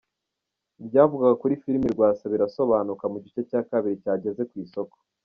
Ibyavugwaga 0.81 1.35
kuri 1.41 1.59
filimi 1.61 1.87
Rwasa 1.93 2.23
birasobanuka 2.33 3.03
mu 3.11 3.17
gice 3.23 3.39
cya 3.49 3.61
kabiri 3.69 4.01
cyageze 4.03 4.41
ku 4.49 4.55
isoko 4.65 4.95